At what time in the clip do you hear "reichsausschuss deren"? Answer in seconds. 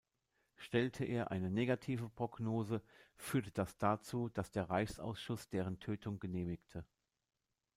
4.67-5.79